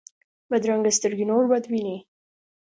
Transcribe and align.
بدرنګه 0.49 0.91
سترګې 0.97 1.25
نور 1.31 1.43
بد 1.51 1.63
ویني 1.71 1.97